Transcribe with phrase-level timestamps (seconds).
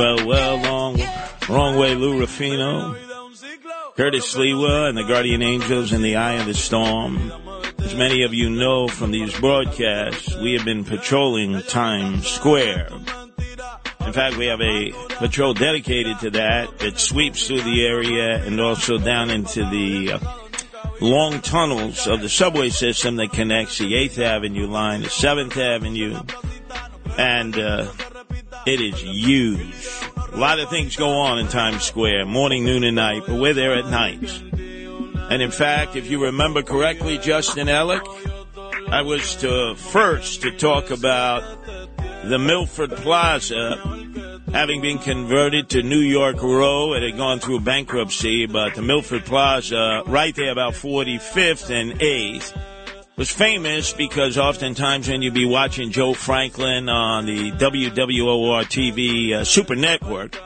[0.00, 0.98] Well, well, long,
[1.46, 2.94] wrong way, Lou Rufino,
[3.96, 7.30] Curtis Sliwa, and the Guardian Angels in the Eye of the Storm.
[7.80, 12.88] As many of you know from these broadcasts, we have been patrolling Times Square.
[14.06, 18.58] In fact, we have a patrol dedicated to that that sweeps through the area and
[18.58, 20.18] also down into the uh,
[21.02, 26.18] long tunnels of the subway system that connects the 8th Avenue line to 7th Avenue.
[27.18, 27.92] And uh,
[28.66, 29.74] it is huge.
[30.32, 33.54] A lot of things go on in Times Square, morning, noon, and night, but we're
[33.54, 34.42] there at night.
[35.30, 38.02] And in fact, if you remember correctly, Justin Ellick,
[38.88, 41.42] I was to first to talk about
[42.24, 43.76] the Milford Plaza
[44.52, 46.94] having been converted to New York Row.
[46.94, 52.56] It had gone through bankruptcy, but the Milford Plaza, right there about 45th and 8th,
[53.20, 59.44] was famous because oftentimes when you'd be watching Joe Franklin on the WWOR TV uh,
[59.44, 60.40] Super Network,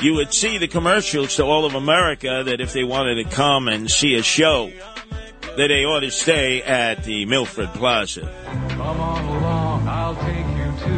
[0.00, 3.68] you would see the commercials to all of America that if they wanted to come
[3.68, 4.72] and see a show,
[5.58, 8.22] that they ought to stay at the Milford Plaza.
[8.70, 10.94] Come on along, I'll take you to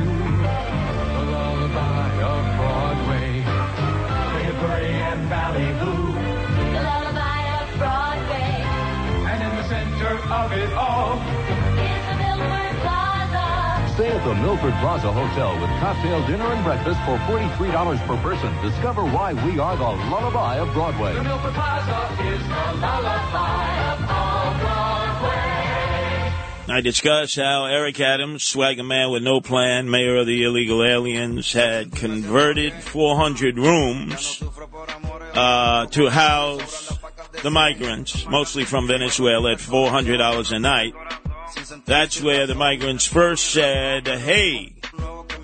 [1.16, 3.32] the lullaby of Broadway.
[4.44, 6.12] Hickory and Valley Blue.
[6.72, 8.62] The lullaby of Broadway
[9.26, 10.99] And in the center of it all,
[13.94, 18.54] Stay at the Milford Plaza Hotel with cocktail dinner and breakfast for $43 per person.
[18.62, 21.14] Discover why we are the lullaby of Broadway.
[21.14, 25.60] the Milford Plaza is the lullaby of all Broadway.
[26.72, 31.52] I discussed how Eric Adams, swagger man with no plan, mayor of the illegal aliens,
[31.52, 34.40] had converted 400 rooms
[35.34, 36.96] uh, to house
[37.42, 40.94] the migrants, mostly from Venezuela, at $400 a night.
[41.84, 44.72] That's where the migrants first said, hey,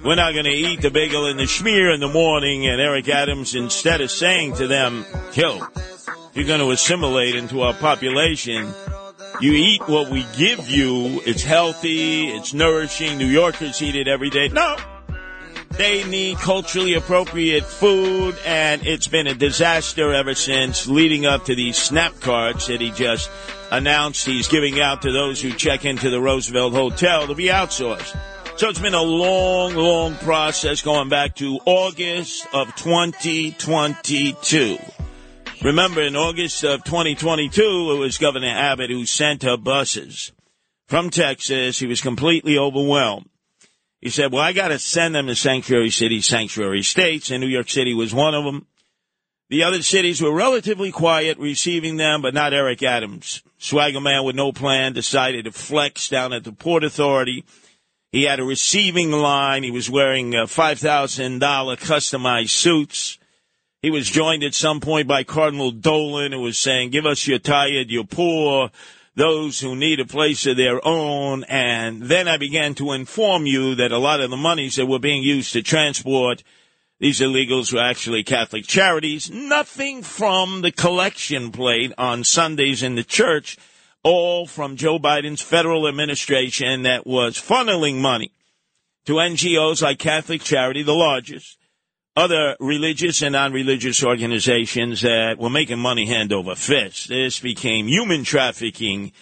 [0.05, 2.67] we're not going to eat the bagel and the schmear in the morning.
[2.67, 5.05] And Eric Adams, instead of saying to them,
[5.35, 5.61] yo,
[6.35, 8.73] you're going to assimilate into our population,
[9.41, 11.21] you eat what we give you.
[11.27, 12.29] It's healthy.
[12.29, 13.19] It's nourishing.
[13.19, 14.49] New Yorkers eat it every day.
[14.49, 14.77] No.
[15.79, 21.55] They need culturally appropriate food, and it's been a disaster ever since, leading up to
[21.55, 23.31] these snap cards that he just
[23.71, 28.17] announced he's giving out to those who check into the Roosevelt Hotel to be outsourced.
[28.57, 34.79] So it's been a long, long process going back to August of 2022.
[35.63, 40.33] Remember, in August of 2022, it was Governor Abbott who sent her buses
[40.87, 41.79] from Texas.
[41.79, 43.29] He was completely overwhelmed.
[44.01, 47.49] He said, well, I got to send them to sanctuary cities, sanctuary states, and New
[47.49, 48.67] York City was one of them.
[49.49, 53.43] The other cities were relatively quiet receiving them, but not Eric Adams.
[53.59, 57.45] Swagger man with no plan decided to flex down at the Port Authority.
[58.11, 59.63] He had a receiving line.
[59.63, 63.19] He was wearing uh, $5,000 customized suits.
[63.83, 67.39] He was joined at some point by Cardinal Dolan, who was saying, give us your
[67.39, 68.71] tired, your poor,
[69.17, 71.43] those who need a place of their own.
[71.45, 74.99] And then I began to inform you that a lot of the monies that were
[74.99, 76.45] being used to transport
[76.99, 79.31] these illegals were actually Catholic charities.
[79.31, 83.59] Nothing from the collection plate on Sundays in the church,
[84.03, 88.33] all from Joe Biden's federal administration that was funneling money
[89.05, 91.56] to NGOs like Catholic Charity, the largest,
[92.17, 97.09] other religious and non-religious organizations that were making money hand over fist.
[97.09, 99.13] This became human trafficking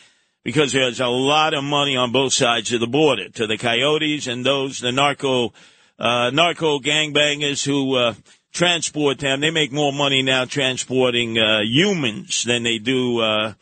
[0.45, 4.29] because there's a lot of money on both sides of the border to the coyotes
[4.29, 5.53] and those, the narco,
[5.99, 8.15] uh, narco gangbangers who, uh,
[8.53, 9.41] transport them.
[9.41, 13.55] They make more money now transporting, uh, humans than they do, uh,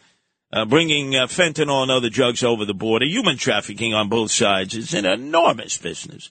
[0.53, 3.07] uh, bringing uh, fentanyl and other drugs over the border.
[3.07, 6.31] Human trafficking on both sides is an enormous business.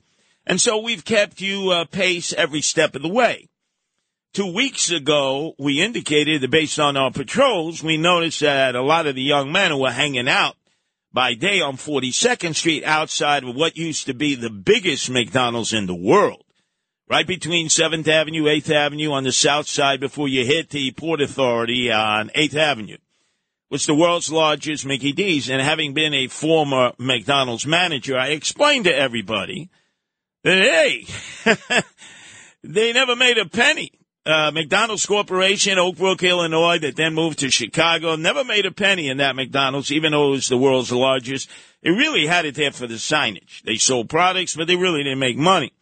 [0.52, 3.48] And so we've kept you uh, pace every step of the way.
[4.34, 9.08] Two weeks ago, we indicated that based on our patrols, we noticed that a lot
[9.08, 10.58] of the young men who were hanging out
[11.14, 15.86] by day on 42nd Street outside of what used to be the biggest McDonald's in
[15.86, 16.44] the world
[17.10, 21.22] right between 7th Avenue, 8th Avenue on the south side before you hit the Port
[21.22, 22.98] Authority on 8th Avenue.
[23.70, 25.50] Was the world's largest Mickey D's.
[25.50, 29.70] And having been a former McDonald's manager, I explained to everybody
[30.44, 31.06] hey,
[32.64, 33.92] they never made a penny.
[34.24, 39.10] Uh, McDonald's Corporation, Oak Brook, Illinois, that then moved to Chicago, never made a penny
[39.10, 41.50] in that McDonald's, even though it was the world's largest.
[41.82, 43.64] They really had it there for the signage.
[43.64, 45.74] They sold products, but they really didn't make money.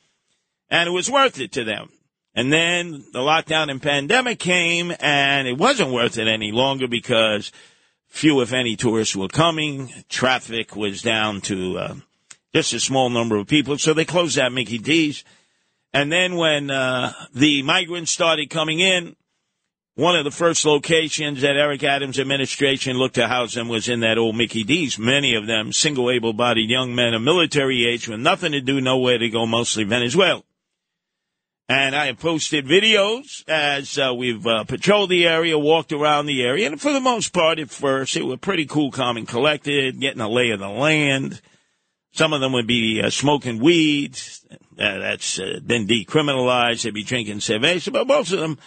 [0.70, 1.90] And it was worth it to them.
[2.34, 7.52] And then the lockdown and pandemic came, and it wasn't worth it any longer because
[8.08, 9.92] few, if any, tourists were coming.
[10.08, 11.96] Traffic was down to uh,
[12.54, 15.24] just a small number of people, so they closed that Mickey D's.
[15.94, 19.16] And then when uh, the migrants started coming in,
[19.96, 24.00] one of the first locations that Eric Adams' administration looked to house them was in
[24.00, 24.98] that old Mickey D's.
[24.98, 29.18] Many of them single able-bodied young men of military age with nothing to do, nowhere
[29.18, 30.42] to go, mostly Venezuela.
[31.68, 36.44] And I have posted videos as uh, we've uh, patrolled the area, walked around the
[36.44, 40.00] area, and for the most part, at first, it was pretty cool, calm, and collected,
[40.00, 41.42] getting a lay of the land.
[42.12, 44.20] Some of them would be uh, smoking weed.
[44.52, 44.58] Uh,
[45.00, 46.84] that's uh, been decriminalized.
[46.84, 48.58] They'd be drinking cerveza, but most of them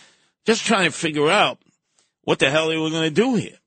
[0.44, 1.59] just trying to figure out
[2.23, 3.59] what the hell they were going to do here.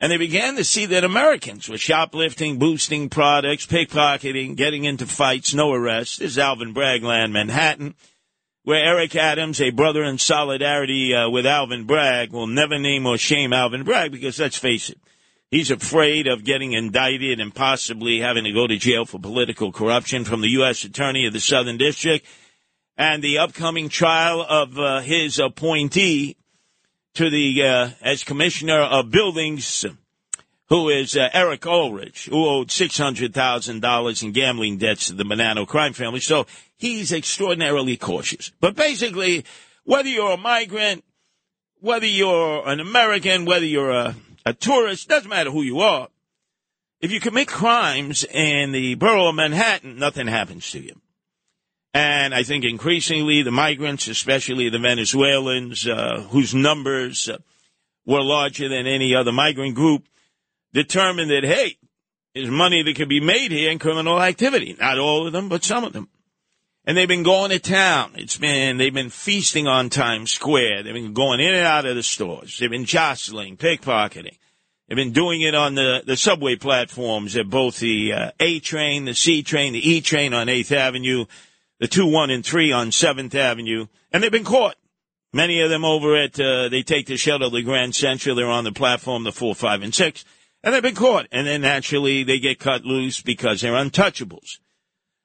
[0.00, 5.54] And they began to see that Americans were shoplifting, boosting products, pickpocketing, getting into fights,
[5.54, 6.16] no arrests.
[6.16, 7.94] This is Alvin Bragland, Manhattan,
[8.64, 13.16] where Eric Adams, a brother in solidarity uh, with Alvin Bragg, will never name or
[13.16, 14.98] shame Alvin Bragg because let's face it,
[15.52, 20.24] He's afraid of getting indicted and possibly having to go to jail for political corruption
[20.24, 20.82] from the U.S.
[20.82, 22.26] Attorney of the Southern District
[22.96, 26.38] and the upcoming trial of uh, his appointee
[27.16, 29.84] to the uh, as commissioner of buildings,
[30.70, 35.12] who is uh, Eric Ulrich, who owed six hundred thousand dollars in gambling debts to
[35.12, 36.20] the Bonanno crime family.
[36.20, 36.46] So
[36.78, 38.50] he's extraordinarily cautious.
[38.58, 39.44] But basically,
[39.84, 41.04] whether you're a migrant,
[41.80, 46.08] whether you're an American, whether you're a a tourist, doesn't matter who you are.
[47.00, 51.00] If you commit crimes in the borough of Manhattan, nothing happens to you.
[51.94, 57.38] And I think increasingly the migrants, especially the Venezuelans, uh, whose numbers uh,
[58.06, 60.04] were larger than any other migrant group,
[60.72, 61.76] determined that, hey,
[62.34, 64.74] there's money that can be made here in criminal activity.
[64.78, 66.08] Not all of them, but some of them.
[66.84, 68.12] And they've been going to town.
[68.16, 70.82] It's been, they've been feasting on Times Square.
[70.82, 72.58] They've been going in and out of the stores.
[72.58, 74.36] They've been jostling, pickpocketing.
[74.88, 79.04] They've been doing it on the, the subway platforms at both the uh, A train,
[79.04, 81.26] the C train, the E train on 8th Avenue,
[81.78, 83.86] the 2, 1, and 3 on 7th Avenue.
[84.12, 84.74] And they've been caught.
[85.32, 88.34] Many of them over at, uh, they take the shuttle to Grand Central.
[88.34, 90.24] They're on the platform, the 4, 5, and 6.
[90.64, 91.28] And they've been caught.
[91.30, 94.58] And then naturally they get cut loose because they're untouchables.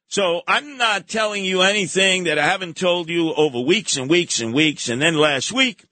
[0.07, 4.39] So I'm not telling you anything that I haven't told you over weeks and weeks
[4.39, 4.87] and weeks.
[4.87, 5.85] And then last week,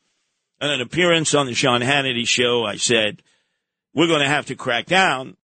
[0.62, 3.22] on an appearance on the Sean Hannity show, I said,
[3.94, 5.36] we're going to have to crack down